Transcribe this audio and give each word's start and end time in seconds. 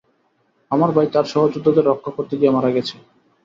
আমার 0.71 0.89
ভাই 0.95 1.07
তার 1.13 1.25
সহযোদ্ধাদের 1.33 1.87
রক্ষা 1.87 2.11
করতে 2.17 2.33
গিয়ে 2.39 2.55
মারা 2.55 2.69
গেছে। 2.75 2.95